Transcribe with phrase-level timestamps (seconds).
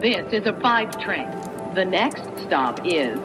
[0.00, 1.28] This is a five train.
[1.74, 3.18] The next stop is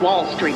[0.00, 0.54] Wall Street.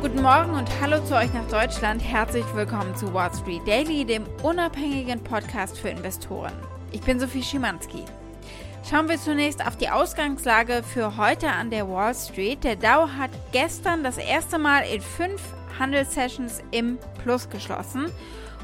[0.00, 2.00] Guten Morgen und hallo zu euch nach Deutschland.
[2.00, 6.52] Herzlich willkommen zu Wall Street Daily, dem unabhängigen Podcast für Investoren.
[6.92, 8.04] Ich bin Sophie Schimanski.
[8.88, 12.62] Schauen wir zunächst auf die Ausgangslage für heute an der Wall Street.
[12.62, 15.42] Der Dow hat gestern das erste Mal in fünf
[15.80, 18.06] Handelssessions im Plus geschlossen.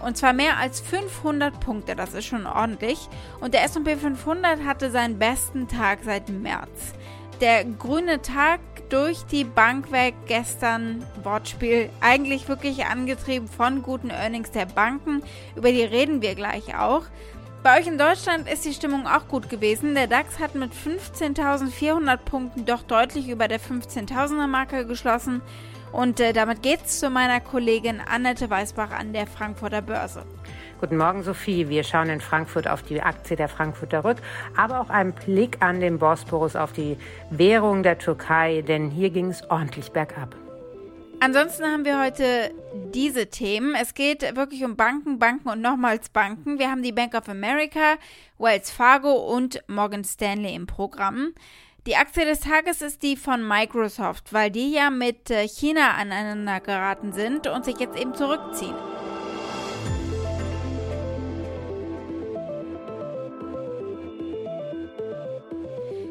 [0.01, 3.09] Und zwar mehr als 500 Punkte, das ist schon ordentlich.
[3.41, 6.95] Und der SP 500 hatte seinen besten Tag seit März.
[7.41, 14.53] Der grüne Tag durch die Bank weg gestern, Wortspiel, eigentlich wirklich angetrieben von guten Earnings
[14.53, 15.23] der Banken.
[15.55, 17.03] Über die reden wir gleich auch.
[17.63, 19.97] Bei euch in Deutschland ist die Stimmung auch gut gewesen.
[19.97, 25.43] Der DAX hat mit 15.400 Punkten doch deutlich über der 15.000er Marke geschlossen.
[25.93, 30.25] Und äh, damit geht's zu meiner Kollegin Annette Weißbach an der Frankfurter Börse.
[30.79, 31.71] Guten Morgen, Sophie.
[31.71, 34.19] Wir schauen in Frankfurt auf die Aktie der Frankfurter Rück,
[34.57, 36.99] aber auch einen Blick an den Bosporus auf die
[37.31, 40.37] Währung der Türkei, denn hier ging es ordentlich bergab.
[41.19, 42.53] Ansonsten haben wir heute
[42.93, 43.75] diese Themen.
[43.75, 46.59] Es geht wirklich um Banken, Banken und nochmals Banken.
[46.59, 47.95] Wir haben die Bank of America,
[48.39, 51.33] Wells Fargo und Morgan Stanley im Programm.
[51.87, 56.59] Die Aktie des Tages ist die von Microsoft, weil die ja mit äh, China aneinander
[56.59, 58.75] geraten sind und sich jetzt eben zurückziehen.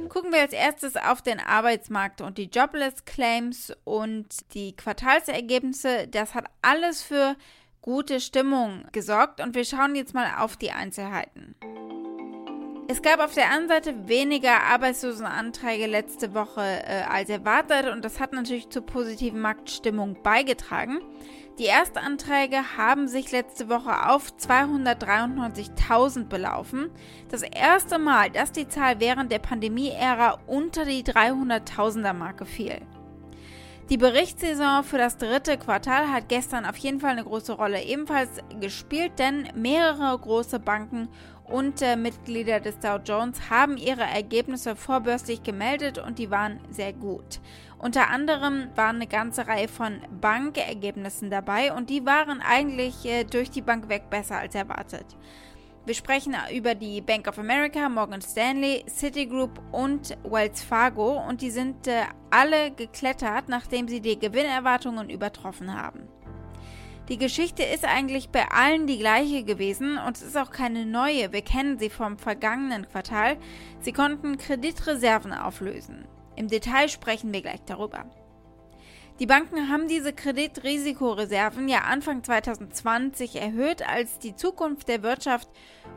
[0.07, 6.07] Gucken wir als erstes auf den Arbeitsmarkt und die Jobless Claims und die Quartalsergebnisse.
[6.07, 7.35] Das hat alles für
[7.81, 11.53] gute Stimmung gesorgt und wir schauen jetzt mal auf die Einzelheiten.
[12.87, 18.19] Es gab auf der einen Seite weniger Arbeitslosenanträge letzte Woche äh, als erwartet und das
[18.19, 20.99] hat natürlich zur positiven Marktstimmung beigetragen.
[21.57, 26.91] Die Erstanträge haben sich letzte Woche auf 293.000 belaufen.
[27.31, 32.81] Das erste Mal, dass die Zahl während der Pandemie-Ära unter die 300.000er Marke fiel.
[33.91, 38.31] Die Berichtssaison für das dritte Quartal hat gestern auf jeden Fall eine große Rolle ebenfalls
[38.59, 41.07] gespielt, denn mehrere große Banken
[41.45, 46.93] und äh, Mitglieder des Dow Jones haben ihre Ergebnisse vorbörslich gemeldet und die waren sehr
[46.93, 47.39] gut.
[47.77, 53.51] Unter anderem waren eine ganze Reihe von Bankergebnissen dabei und die waren eigentlich äh, durch
[53.51, 55.05] die Bank weg besser als erwartet.
[55.85, 61.51] Wir sprechen über die Bank of America, Morgan Stanley, Citigroup und Wells Fargo und die
[61.51, 66.07] sind äh, alle geklettert, nachdem sie die Gewinnerwartungen übertroffen haben.
[67.07, 71.31] Die Geschichte ist eigentlich bei allen die gleiche gewesen und es ist auch keine neue.
[71.31, 73.37] Wir kennen sie vom vergangenen Quartal.
[73.79, 76.07] Sie konnten Kreditreserven auflösen.
[76.35, 78.05] Im Detail sprechen wir gleich darüber.
[79.21, 85.47] Die Banken haben diese Kreditrisikoreserven ja Anfang 2020 erhöht, als die Zukunft der Wirtschaft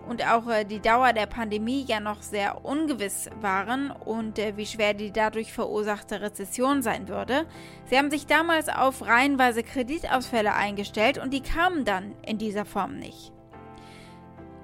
[0.09, 4.67] und auch äh, die Dauer der Pandemie ja noch sehr ungewiss waren und äh, wie
[4.67, 7.45] schwer die dadurch verursachte Rezession sein würde.
[7.87, 13.01] Sie haben sich damals auf reihenweise Kreditausfälle eingestellt und die kamen dann in dieser Form
[13.01, 13.33] nicht.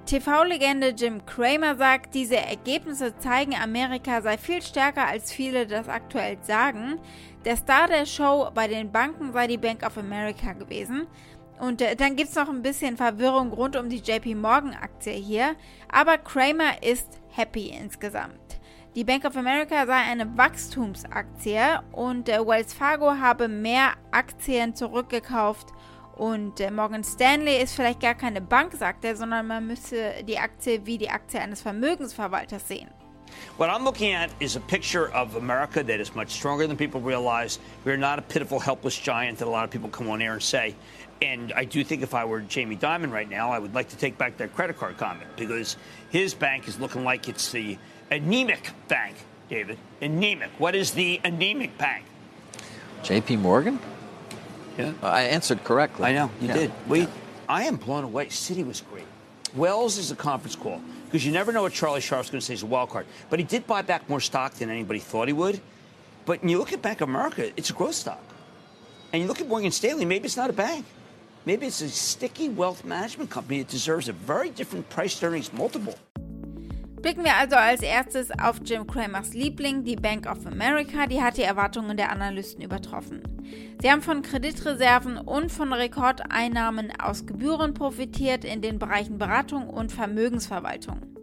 [0.07, 6.37] TV-Legende Jim Cramer sagt, diese Ergebnisse zeigen, Amerika sei viel stärker, als viele das aktuell
[6.43, 7.01] sagen.
[7.45, 11.07] Der Star der Show bei den Banken sei die Bank of America gewesen.
[11.59, 15.13] Und äh, dann gibt es noch ein bisschen Verwirrung rund um die JP Morgan Aktie
[15.13, 15.55] hier.
[15.91, 18.61] Aber Kramer ist happy insgesamt.
[18.95, 25.73] Die Bank of America sei eine Wachstumsaktie und äh, Wells Fargo habe mehr Aktien zurückgekauft
[26.17, 30.39] und äh, Morgan Stanley ist vielleicht gar keine Bank, sagt er, sondern man müsse die
[30.39, 32.89] Aktie wie die Aktie eines Vermögensverwalters sehen.
[33.57, 37.01] What I'm looking at is a picture of America that is much stronger than people
[37.01, 37.59] realize.
[37.85, 40.43] We're not a pitiful, helpless giant that a lot of people come on air and
[40.43, 40.75] say.
[41.23, 43.97] And I do think if I were Jamie Dimon right now, I would like to
[43.97, 45.77] take back that credit card comment because
[46.11, 47.79] his bank is looking like it's the
[48.11, 49.17] anemic bank,
[49.49, 49.79] David.
[50.01, 50.51] Anemic.
[50.59, 52.05] What is the anemic bank?
[53.03, 53.79] JP Morgan?
[54.79, 54.93] Yeah.
[55.03, 56.05] Uh, I answered correctly.
[56.07, 56.55] I know you Yeah.
[56.55, 56.73] did.
[56.89, 57.07] We, Yeah.
[57.49, 58.29] I am blown away.
[58.31, 59.05] City was great.
[59.55, 62.55] Wells is a conference call because you never know what Charlie Sharp's going to say
[62.55, 63.07] as a wild card.
[63.31, 65.61] But he did buy back more stock than anybody thought he would.
[66.27, 68.23] But when you look at Bank of America, it's a growth stock.
[69.13, 70.87] And you look at Morgan Stanley, maybe it's not a bank.
[71.45, 75.95] Maybe it's a sticky wealth management company that deserves a very different price earnings multiple.
[77.05, 81.37] Blicken wir also als erstes auf Jim Cramers Liebling, die Bank of America, die hat
[81.37, 83.23] die Erwartungen der Analysten übertroffen.
[83.83, 89.93] Sie haben von Kreditreserven und von Rekordeinnahmen aus Gebühren profitiert in den Bereichen Beratung und
[89.93, 91.14] Vermögensverwaltung.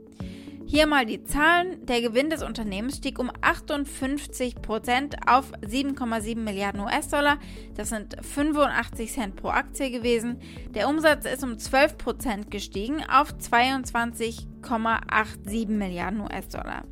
[0.66, 1.86] Hier mal die Zahlen.
[1.86, 7.40] Der Gewinn des Unternehmens stieg um 58 Prozent auf 7,7 Milliarden US-Dollar.
[7.76, 10.40] Das sind 85 Cent pro Aktie gewesen.
[10.74, 16.86] Der Umsatz ist um 12 Prozent gestiegen auf 22,87 Milliarden US-Dollar.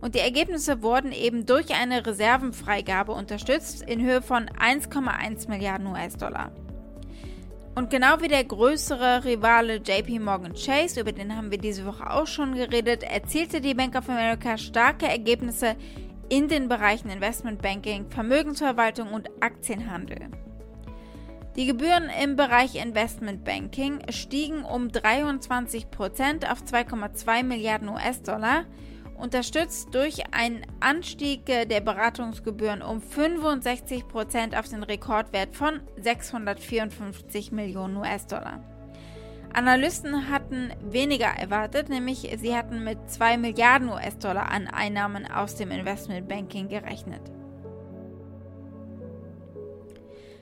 [0.00, 6.52] Und die Ergebnisse wurden eben durch eine Reservenfreigabe unterstützt in Höhe von 1,1 Milliarden US-Dollar.
[7.74, 12.10] Und genau wie der größere Rivale JP Morgan Chase, über den haben wir diese Woche
[12.10, 15.76] auch schon geredet, erzielte die Bank of America starke Ergebnisse
[16.28, 20.30] in den Bereichen Investmentbanking, Vermögensverwaltung und Aktienhandel.
[21.56, 28.64] Die Gebühren im Bereich Investmentbanking stiegen um 23% auf 2,2 Milliarden US-Dollar
[29.20, 37.96] unterstützt durch einen Anstieg der Beratungsgebühren um 65 Prozent auf den Rekordwert von 654 Millionen
[37.96, 38.64] US-Dollar.
[39.52, 45.70] Analysten hatten weniger erwartet, nämlich sie hatten mit 2 Milliarden US-Dollar an Einnahmen aus dem
[45.70, 47.22] Investmentbanking gerechnet.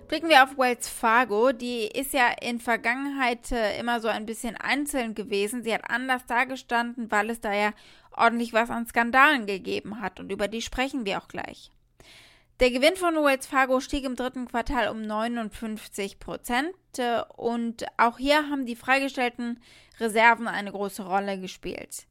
[0.09, 1.53] Blicken wir auf Wells Fargo.
[1.53, 5.63] Die ist ja in Vergangenheit äh, immer so ein bisschen einzeln gewesen.
[5.63, 7.73] Sie hat anders dargestanden, weil es da ja
[8.19, 11.71] ordentlich was an Skandalen gegeben hat und über die sprechen wir auch gleich.
[12.61, 18.19] Der Gewinn von Wells Fargo stieg im dritten Quartal um 59 Prozent äh, und auch
[18.19, 19.61] hier haben die freigestellten
[20.01, 22.09] Reserven eine große Rolle gespielt.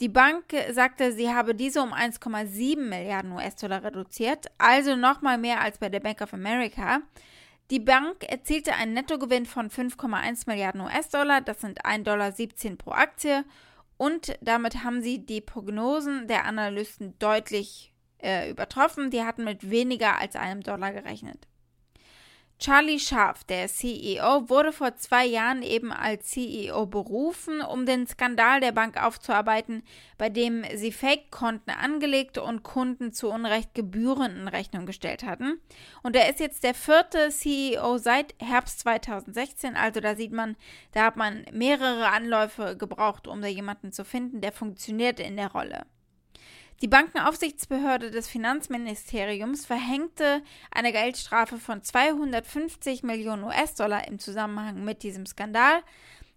[0.00, 5.78] Die Bank sagte, sie habe diese um 1,7 Milliarden US-Dollar reduziert, also nochmal mehr als
[5.78, 7.02] bei der Bank of America.
[7.70, 13.44] Die Bank erzielte einen Nettogewinn von 5,1 Milliarden US-Dollar, das sind 1,17 Dollar pro Aktie
[13.96, 19.10] und damit haben sie die Prognosen der Analysten deutlich äh, übertroffen.
[19.10, 21.46] Die hatten mit weniger als einem Dollar gerechnet.
[22.62, 28.60] Charlie Scharf, der CEO, wurde vor zwei Jahren eben als CEO berufen, um den Skandal
[28.60, 29.82] der Bank aufzuarbeiten,
[30.16, 35.60] bei dem sie Fake-Konten angelegt und Kunden zu Unrecht Gebühren in Rechnung gestellt hatten.
[36.04, 40.54] Und er ist jetzt der vierte CEO seit Herbst 2016, also da sieht man,
[40.92, 45.50] da hat man mehrere Anläufe gebraucht, um da jemanden zu finden, der funktioniert in der
[45.50, 45.84] Rolle.
[46.80, 50.42] Die Bankenaufsichtsbehörde des Finanzministeriums verhängte
[50.72, 55.82] eine Geldstrafe von 250 Millionen US-Dollar im Zusammenhang mit diesem Skandal,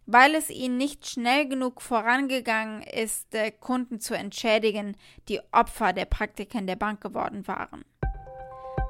[0.05, 4.95] weil es ihnen nicht schnell genug vorangegangen ist, äh, Kunden zu entschädigen,
[5.29, 7.83] die Opfer der Praktiken der Bank geworden waren.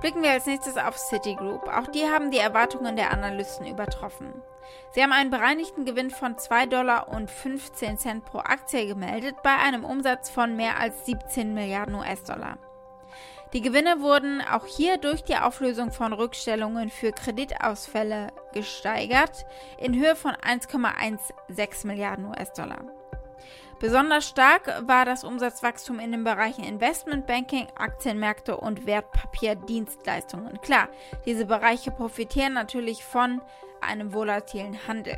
[0.02, 1.68] Blicken wir als nächstes auf Citigroup.
[1.70, 4.34] Auch die haben die Erwartungen der Analysten übertroffen.
[4.92, 9.56] Sie haben einen bereinigten Gewinn von 2 Dollar und 15 Cent pro Aktie gemeldet bei
[9.56, 12.58] einem Umsatz von mehr als 17 Milliarden US-Dollar.
[13.54, 19.46] Die Gewinne wurden auch hier durch die Auflösung von Rückstellungen für Kreditausfälle gesteigert
[19.78, 22.84] in Höhe von 1,16 Milliarden US-Dollar.
[23.80, 30.62] Besonders stark war das Umsatzwachstum in den Bereichen Investmentbanking, Aktienmärkte und Wertpapierdienstleistungen.
[30.62, 30.88] Klar,
[31.26, 33.42] diese Bereiche profitieren natürlich von
[33.86, 35.18] einem volatilen Handel.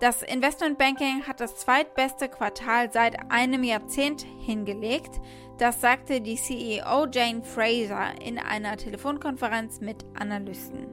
[0.00, 5.20] Das Investmentbanking hat das zweitbeste Quartal seit einem Jahrzehnt hingelegt.
[5.58, 10.86] Das sagte die CEO Jane Fraser in einer Telefonkonferenz mit Analysten.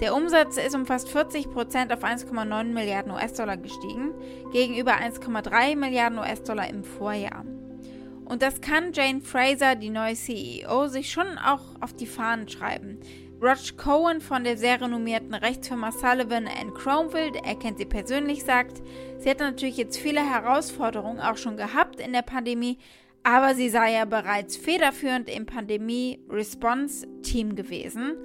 [0.00, 4.12] Der Umsatz ist um fast 40 Prozent auf 1,9 Milliarden US-Dollar gestiegen,
[4.52, 7.44] gegenüber 1,3 Milliarden US-Dollar im Vorjahr.
[8.24, 13.00] Und das kann Jane Fraser, die neue CEO, sich schon auch auf die Fahnen schreiben.
[13.42, 18.80] Roger Cohen von der sehr renommierten Rechtsfirma Sullivan Cromwell, er kennt sie persönlich, sagt,
[19.18, 22.78] sie hat natürlich jetzt viele Herausforderungen auch schon gehabt in der Pandemie,
[23.24, 28.16] aber sie sei ja bereits federführend im Pandemie-Response-Team gewesen.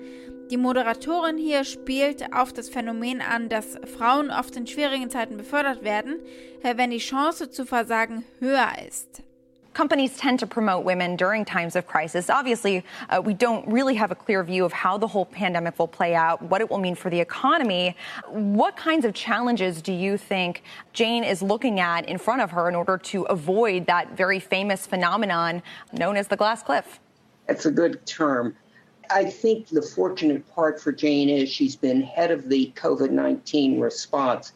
[0.52, 5.84] Die Moderatorin hier spielt auf das Phänomen an, dass Frauen oft in schwierigen Zeiten befördert
[5.84, 6.20] werden,
[6.62, 9.24] wenn die Chance zu versagen höher ist.
[9.78, 12.32] Companies tend to promote women during times of crisis.
[12.32, 15.88] Obviously, uh, we don't really have a clear view of how the whole pandemic will
[15.88, 17.96] play out, what it will mean for the economy.
[18.28, 22.68] What kinds of challenges do you think Jane is looking at in front of her
[22.68, 25.62] in order to avoid that very famous phenomenon
[25.94, 27.00] known as the glass cliff?
[27.46, 28.56] That's a good term.
[29.12, 33.80] I think the fortunate part for Jane is she's been head of the COVID 19
[33.80, 34.54] response.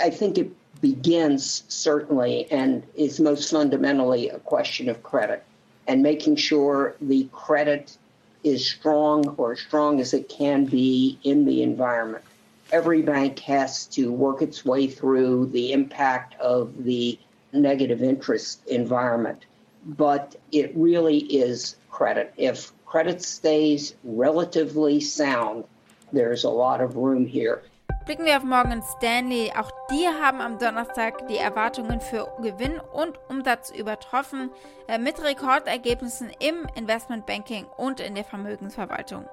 [0.00, 5.44] I think it begins certainly and is most fundamentally a question of credit
[5.86, 7.96] and making sure the credit
[8.44, 12.24] is strong or as strong as it can be in the environment.
[12.72, 17.18] Every bank has to work its way through the impact of the
[17.52, 19.44] negative interest environment,
[19.84, 22.32] but it really is credit.
[22.36, 25.64] If credit stays relatively sound,
[26.12, 27.62] there's a lot of room here.
[28.06, 29.52] Blicken wir auf Morgan Stanley.
[29.52, 34.50] Auch die haben am Donnerstag die Erwartungen für Gewinn und Umsatz übertroffen,
[34.88, 39.28] äh, mit Rekordergebnissen im Investmentbanking und in der Vermögensverwaltung.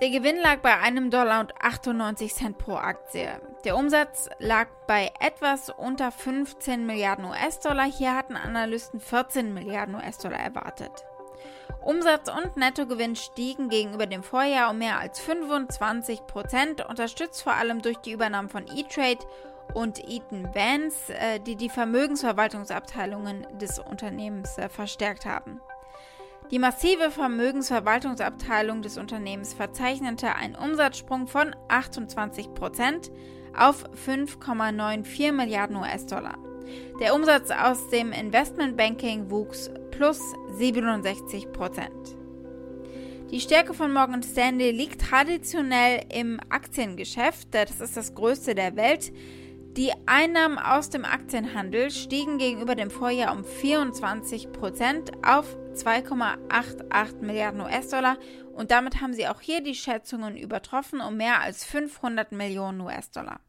[0.00, 3.28] Der Gewinn lag bei einem Dollar und 98 Cent pro Aktie.
[3.64, 7.84] Der Umsatz lag bei etwas unter 15 Milliarden US-Dollar.
[7.84, 11.04] Hier hatten Analysten 14 Milliarden US-Dollar erwartet.
[11.82, 17.82] Umsatz und Nettogewinn stiegen gegenüber dem Vorjahr um mehr als 25 Prozent, unterstützt vor allem
[17.82, 19.18] durch die Übernahme von E-Trade
[19.74, 25.60] und Eaton Vance, äh, die die Vermögensverwaltungsabteilungen des Unternehmens äh, verstärkt haben.
[26.50, 33.10] Die massive Vermögensverwaltungsabteilung des Unternehmens verzeichnete einen Umsatzsprung von 28 Prozent
[33.56, 36.36] auf 5,94 Milliarden US-Dollar.
[37.00, 40.20] Der Umsatz aus dem Investmentbanking wuchs plus
[40.58, 42.16] 67 Prozent.
[43.30, 49.10] Die Stärke von Morgan Stanley liegt traditionell im Aktiengeschäft, das ist das größte der Welt.
[49.76, 57.62] Die Einnahmen aus dem Aktienhandel stiegen gegenüber dem Vorjahr um 24 Prozent auf 2,88 Milliarden
[57.62, 58.18] US-Dollar
[58.52, 63.40] und damit haben sie auch hier die Schätzungen übertroffen um mehr als 500 Millionen US-Dollar.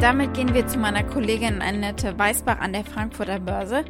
[0.00, 3.84] Damit gehen wir zu meiner Kollegin Annette Weißbach an der Frankfurter Börse.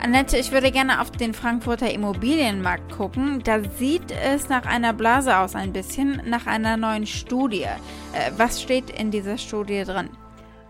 [0.00, 3.42] Annette, ich würde gerne auf den Frankfurter Immobilienmarkt gucken.
[3.42, 7.62] Da sieht es nach einer Blase aus ein bisschen, nach einer neuen Studie.
[7.62, 10.10] Äh, was steht in dieser Studie drin?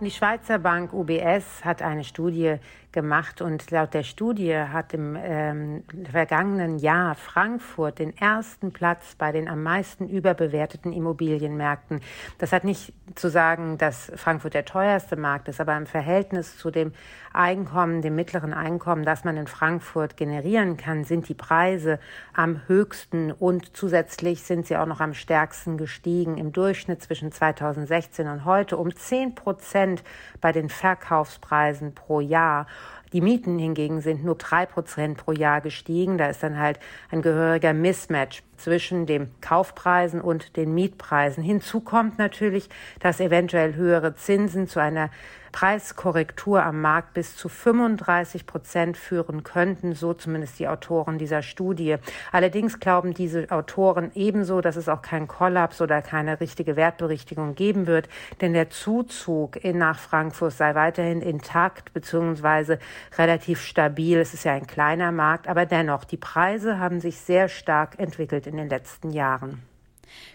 [0.01, 2.57] Die Schweizer Bank UBS hat eine Studie
[2.97, 9.33] gemacht und laut der Studie hat im ähm, vergangenen Jahr Frankfurt den ersten Platz bei
[9.33, 12.01] den am meisten überbewerteten Immobilienmärkten.
[12.39, 16.71] Das hat nicht zu sagen, dass Frankfurt der teuerste Markt ist, aber im Verhältnis zu
[16.71, 16.95] dem
[17.35, 22.01] Einkommen, dem mittleren Einkommen, das man in Frankfurt generieren kann, sind die Preise
[22.33, 26.39] am höchsten und zusätzlich sind sie auch noch am stärksten gestiegen.
[26.39, 30.03] Im Durchschnitt zwischen 2016 und heute um 10 Prozent
[30.41, 32.67] bei den Verkaufspreisen pro Jahr.
[33.13, 36.19] Die Mieten hingegen sind nur drei Prozent pro Jahr gestiegen.
[36.19, 41.43] Da ist dann halt ein gehöriger Mismatch zwischen den Kaufpreisen und den Mietpreisen.
[41.43, 42.69] Hinzu kommt natürlich,
[43.01, 45.11] dass eventuell höhere Zinsen zu einer
[45.57, 51.97] Preiskorrektur am Markt bis zu 35 Prozent führen könnten, so zumindest die Autoren dieser Studie.
[52.31, 57.87] Allerdings glauben diese Autoren ebenso, dass es auch keinen Kollaps oder keine richtige Wertberichtigung geben
[57.87, 58.11] wird,
[58.43, 62.77] denn der Zuzug in nach Frankfurt sei weiterhin intakt bzw.
[63.17, 64.19] relativ stabil.
[64.19, 68.47] Es ist ja ein kleiner Markt, aber dennoch, die Preise haben sich sehr stark entwickelt
[68.47, 69.63] in den letzten Jahren.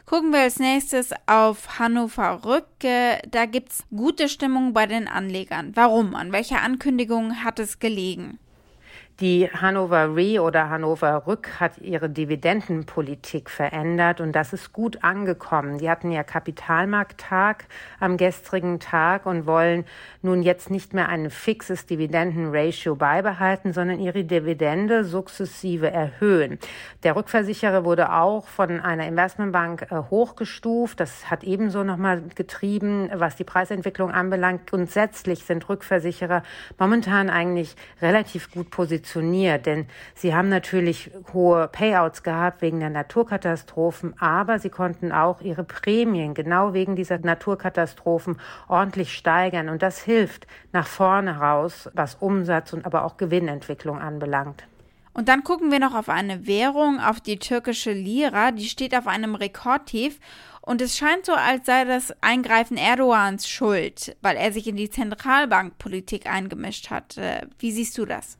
[0.05, 3.19] Gucken wir als nächstes auf Hannover Rücke.
[3.29, 5.71] Da gibt es gute Stimmung bei den Anlegern.
[5.75, 6.15] Warum?
[6.15, 8.39] An welcher Ankündigung hat es gelegen?
[9.21, 15.77] Die Hannover Re oder Hannover Rück hat ihre Dividendenpolitik verändert und das ist gut angekommen.
[15.77, 17.65] Die hatten ja Kapitalmarkttag
[17.99, 19.85] am gestrigen Tag und wollen
[20.23, 26.57] nun jetzt nicht mehr ein fixes Dividendenratio beibehalten, sondern ihre Dividende sukzessive erhöhen.
[27.03, 30.99] Der Rückversicherer wurde auch von einer Investmentbank äh, hochgestuft.
[30.99, 34.65] Das hat ebenso nochmal getrieben, was die Preisentwicklung anbelangt.
[34.65, 36.41] Grundsätzlich sind Rückversicherer
[36.79, 39.65] momentan eigentlich relativ gut positioniert funktioniert.
[39.65, 45.63] Denn sie haben natürlich hohe Payouts gehabt wegen der Naturkatastrophen, aber sie konnten auch ihre
[45.63, 49.69] Prämien genau wegen dieser Naturkatastrophen ordentlich steigern.
[49.69, 54.63] Und das hilft nach vorne raus, was Umsatz und aber auch Gewinnentwicklung anbelangt.
[55.13, 58.51] Und dann gucken wir noch auf eine Währung, auf die türkische Lira.
[58.51, 60.19] Die steht auf einem Rekordtief.
[60.61, 64.89] Und es scheint so, als sei das Eingreifen Erdogans schuld, weil er sich in die
[64.89, 67.17] Zentralbankpolitik eingemischt hat.
[67.17, 68.37] Äh, wie siehst du das?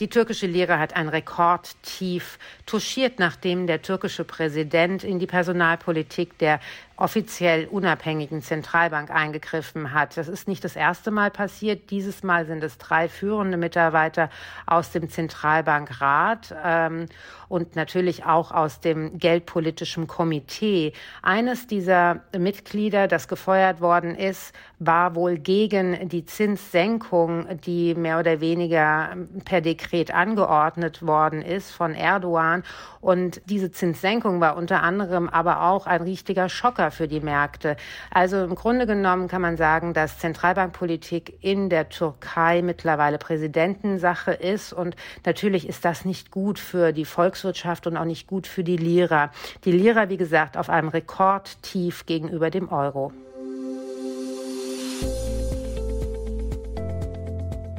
[0.00, 6.58] Die türkische Lira hat ein Rekordtief touchiert, nachdem der türkische Präsident in die Personalpolitik der
[7.00, 10.18] offiziell unabhängigen Zentralbank eingegriffen hat.
[10.18, 11.90] Das ist nicht das erste Mal passiert.
[11.90, 14.28] Dieses Mal sind es drei führende Mitarbeiter
[14.66, 17.06] aus dem Zentralbankrat ähm,
[17.48, 20.92] und natürlich auch aus dem Geldpolitischen Komitee.
[21.22, 28.40] Eines dieser Mitglieder, das gefeuert worden ist, war wohl gegen die Zinssenkung, die mehr oder
[28.40, 29.16] weniger
[29.46, 32.62] per Dekret angeordnet worden ist von Erdogan.
[33.00, 37.76] Und diese Zinssenkung war unter anderem aber auch ein richtiger Schocker für die Märkte.
[38.10, 44.72] Also im Grunde genommen kann man sagen, dass Zentralbankpolitik in der Türkei mittlerweile Präsidentensache ist.
[44.72, 48.76] Und natürlich ist das nicht gut für die Volkswirtschaft und auch nicht gut für die
[48.76, 49.30] Lira.
[49.64, 53.12] Die Lira, wie gesagt, auf einem Rekordtief gegenüber dem Euro.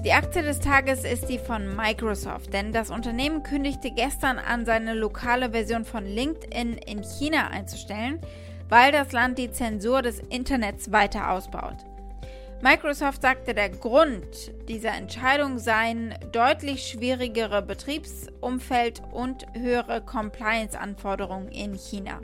[0.04, 4.96] Die Aktie des Tages ist die von Microsoft, denn das Unternehmen kündigte gestern an, seine
[4.96, 8.20] lokale Version von LinkedIn in China einzustellen,
[8.72, 11.76] weil das Land die Zensur des Internets weiter ausbaut.
[12.62, 22.22] Microsoft sagte, der Grund dieser Entscheidung seien deutlich schwierigere Betriebsumfeld und höhere Compliance-Anforderungen in China.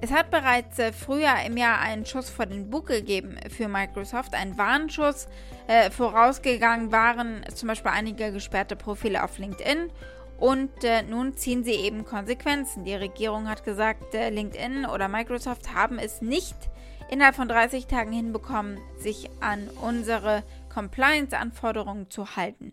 [0.00, 4.34] Es hat bereits äh, früher im Jahr einen Schuss vor den Bug gegeben für Microsoft,
[4.34, 5.26] einen Warnschuss.
[5.66, 9.90] Äh, vorausgegangen waren zum Beispiel einige gesperrte Profile auf LinkedIn
[10.40, 12.84] und äh, nun ziehen sie eben Konsequenzen.
[12.84, 16.56] Die Regierung hat gesagt, äh, LinkedIn oder Microsoft haben es nicht
[17.10, 20.42] innerhalb von 30 Tagen hinbekommen, sich an unsere
[20.72, 22.72] Compliance-Anforderungen zu halten.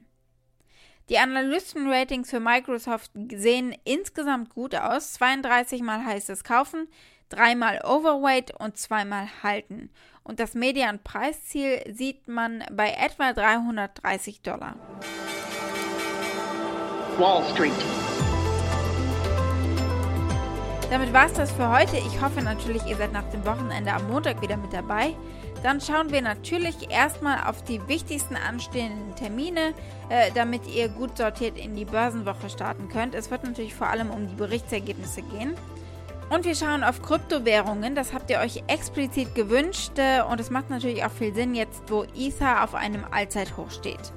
[1.09, 5.13] Die Analystenratings für Microsoft sehen insgesamt gut aus.
[5.13, 6.87] 32 mal heißt es kaufen,
[7.29, 9.89] dreimal Overweight und zweimal halten.
[10.23, 14.75] Und das Medianpreisziel sieht man bei etwa 330 Dollar.
[17.19, 17.71] Wall Street.
[20.91, 21.97] Damit war es das für heute.
[21.97, 25.15] Ich hoffe natürlich, ihr seid nach dem Wochenende am Montag wieder mit dabei.
[25.63, 29.73] Dann schauen wir natürlich erstmal auf die wichtigsten anstehenden Termine,
[30.09, 33.15] äh, damit ihr gut sortiert in die Börsenwoche starten könnt.
[33.15, 35.55] Es wird natürlich vor allem um die Berichtsergebnisse gehen.
[36.29, 37.95] Und wir schauen auf Kryptowährungen.
[37.95, 39.93] Das habt ihr euch explizit gewünscht.
[39.97, 44.13] Äh, und es macht natürlich auch viel Sinn jetzt, wo Ether auf einem Allzeithoch steht.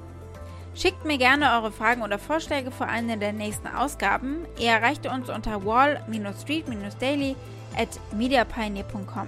[0.73, 4.45] Schickt mir gerne eure Fragen oder Vorschläge für eine der nächsten Ausgaben.
[4.57, 7.35] Ihr erreicht uns unter wall-street-daily
[7.77, 9.27] at mediapioneer.com.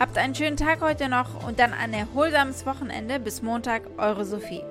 [0.00, 3.20] Habt einen schönen Tag heute noch und dann ein erholsames Wochenende.
[3.20, 4.62] Bis Montag, eure Sophie.